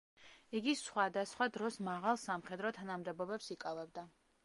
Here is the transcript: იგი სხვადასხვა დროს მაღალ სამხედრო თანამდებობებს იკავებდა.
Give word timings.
იგი 0.59 0.73
სხვადასხვა 0.79 1.49
დროს 1.59 1.79
მაღალ 1.89 2.19
სამხედრო 2.25 2.75
თანამდებობებს 2.81 3.55
იკავებდა. 3.59 4.11